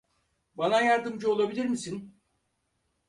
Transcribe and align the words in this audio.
Bana 0.57 0.81
yardımcı 0.81 1.31
olabilir 1.31 1.65
misin? 1.65 2.15